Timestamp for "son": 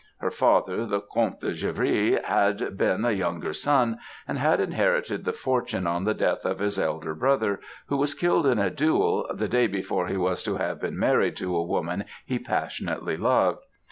3.53-3.99